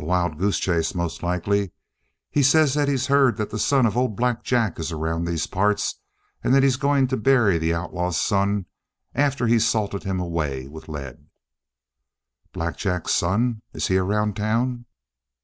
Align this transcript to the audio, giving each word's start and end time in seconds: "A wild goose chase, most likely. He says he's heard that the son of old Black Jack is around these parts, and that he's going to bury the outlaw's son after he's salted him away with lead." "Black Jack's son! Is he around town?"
"A 0.00 0.04
wild 0.04 0.36
goose 0.36 0.58
chase, 0.58 0.96
most 0.96 1.22
likely. 1.22 1.70
He 2.28 2.42
says 2.42 2.74
he's 2.74 3.06
heard 3.06 3.36
that 3.36 3.50
the 3.50 3.58
son 3.60 3.86
of 3.86 3.96
old 3.96 4.16
Black 4.16 4.42
Jack 4.42 4.80
is 4.80 4.90
around 4.90 5.26
these 5.26 5.46
parts, 5.46 6.00
and 6.42 6.52
that 6.52 6.64
he's 6.64 6.74
going 6.76 7.06
to 7.06 7.16
bury 7.16 7.56
the 7.56 7.72
outlaw's 7.72 8.16
son 8.20 8.66
after 9.14 9.46
he's 9.46 9.68
salted 9.68 10.02
him 10.02 10.18
away 10.18 10.66
with 10.66 10.88
lead." 10.88 11.28
"Black 12.52 12.76
Jack's 12.78 13.12
son! 13.12 13.62
Is 13.72 13.86
he 13.86 13.96
around 13.96 14.34
town?" 14.34 14.86